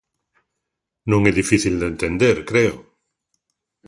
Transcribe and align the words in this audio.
Non 1.11 1.21
é 1.29 1.31
difícil 1.41 1.75
de 1.77 1.89
entender, 1.93 2.37
creo. 2.49 2.75